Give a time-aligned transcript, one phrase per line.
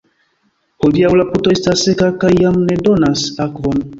[0.85, 3.87] Hodiaŭ la puto estas seka kaj jam ne donas akvon.